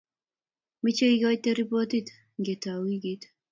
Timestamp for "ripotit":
1.57-2.07